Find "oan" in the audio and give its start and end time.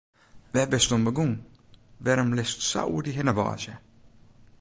0.93-1.03